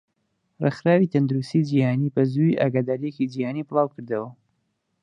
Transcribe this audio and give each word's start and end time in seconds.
ڕێخراوی 0.63 1.11
تەندروستی 1.13 1.67
جیهانی 1.69 2.13
بەزوویی 2.15 2.59
ئاگاداریەکی 2.61 3.29
جیهانی 3.33 3.67
بڵاوکردەوە. 3.69 4.29